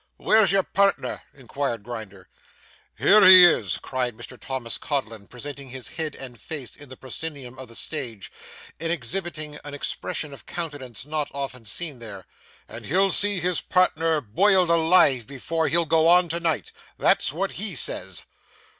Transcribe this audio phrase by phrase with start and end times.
[0.17, 2.27] 'Where's your partner?' inquired Grinder.
[2.97, 7.59] 'Here he is,' cried Mr Thomas Codlin, presenting his head and face in the proscenium
[7.59, 8.31] of the stage,
[8.79, 12.25] and exhibiting an expression of countenance not often seen there;
[12.67, 16.71] 'and he'll see his partner boiled alive before he'll go on to night.
[16.97, 18.25] That's what he says.